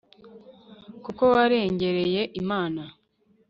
kuko 1.03 1.23
warengereye 1.33 2.21
imana 2.41 2.83